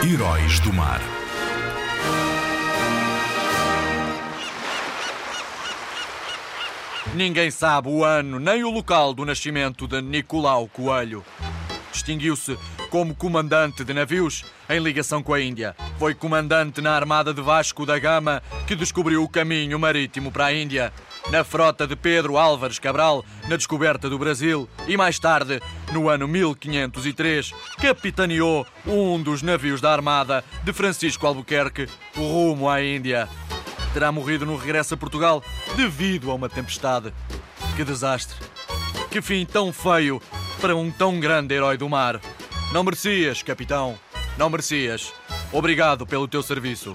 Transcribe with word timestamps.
Heróis 0.00 0.60
do 0.60 0.72
Mar. 0.72 1.00
Ninguém 7.14 7.50
sabe 7.50 7.88
o 7.88 8.04
ano 8.04 8.38
nem 8.38 8.62
o 8.62 8.70
local 8.70 9.12
do 9.12 9.24
nascimento 9.24 9.88
de 9.88 10.00
Nicolau 10.00 10.68
Coelho. 10.68 11.24
Distinguiu-se 11.98 12.56
como 12.90 13.12
comandante 13.12 13.82
de 13.82 13.92
navios 13.92 14.44
em 14.70 14.78
ligação 14.78 15.20
com 15.20 15.34
a 15.34 15.40
Índia. 15.40 15.74
Foi 15.98 16.14
comandante 16.14 16.80
na 16.80 16.92
Armada 16.92 17.34
de 17.34 17.42
Vasco 17.42 17.84
da 17.84 17.98
Gama 17.98 18.40
que 18.68 18.76
descobriu 18.76 19.24
o 19.24 19.28
caminho 19.28 19.76
marítimo 19.80 20.30
para 20.30 20.46
a 20.46 20.52
Índia. 20.54 20.92
Na 21.28 21.42
frota 21.42 21.88
de 21.88 21.96
Pedro 21.96 22.38
Álvares 22.38 22.78
Cabral, 22.78 23.24
na 23.48 23.56
descoberta 23.56 24.08
do 24.08 24.16
Brasil. 24.16 24.68
E 24.86 24.96
mais 24.96 25.18
tarde, 25.18 25.60
no 25.92 26.08
ano 26.08 26.28
1503, 26.28 27.52
capitaneou 27.80 28.64
um 28.86 29.20
dos 29.20 29.42
navios 29.42 29.80
da 29.80 29.92
Armada 29.92 30.44
de 30.62 30.72
Francisco 30.72 31.26
Albuquerque 31.26 31.88
rumo 32.14 32.70
à 32.70 32.80
Índia 32.80 33.28
terá 33.92 34.12
morrido 34.12 34.46
no 34.46 34.56
regresso 34.56 34.94
a 34.94 34.96
Portugal 34.96 35.42
devido 35.74 36.30
a 36.30 36.34
uma 36.34 36.48
tempestade. 36.48 37.12
Que 37.74 37.82
desastre! 37.82 38.36
Que 39.10 39.22
fim 39.22 39.46
tão 39.46 39.72
feio 39.72 40.20
para 40.60 40.76
um 40.76 40.90
tão 40.90 41.20
grande 41.20 41.54
herói 41.54 41.76
do 41.76 41.88
mar. 41.88 42.20
Não 42.72 42.82
merecias, 42.82 43.42
capitão. 43.42 43.98
Não 44.36 44.50
merecias. 44.50 45.12
Obrigado 45.52 46.06
pelo 46.06 46.28
teu 46.28 46.42
serviço. 46.42 46.94